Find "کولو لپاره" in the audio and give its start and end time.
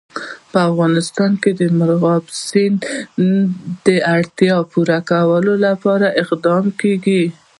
5.09-6.07